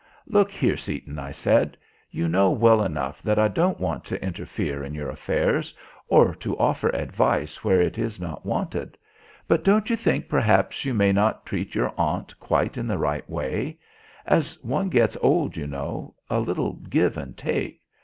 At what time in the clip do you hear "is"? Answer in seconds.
7.99-8.19